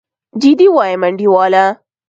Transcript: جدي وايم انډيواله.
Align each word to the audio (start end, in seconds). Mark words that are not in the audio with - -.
جدي 0.41 0.65
وايم 0.75 1.01
انډيواله. 1.07 1.65